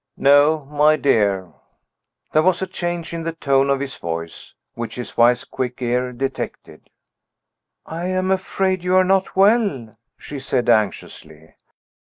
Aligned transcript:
"No, 0.17 0.65
my 0.65 0.95
dear." 0.95 1.53
There 2.31 2.41
was 2.41 2.63
a 2.63 2.65
change 2.65 3.13
in 3.13 3.21
the 3.21 3.33
tone 3.33 3.69
of 3.69 3.79
his 3.79 3.97
voice, 3.97 4.55
which 4.73 4.95
his 4.95 5.15
wife's 5.15 5.43
quick 5.45 5.79
ear 5.79 6.11
detected. 6.11 6.89
"I 7.85 8.07
am 8.07 8.31
afraid 8.31 8.83
you 8.83 8.95
are 8.95 9.03
not 9.03 9.35
well," 9.35 9.99
she 10.17 10.39
said 10.39 10.69
anxiously. 10.69 11.53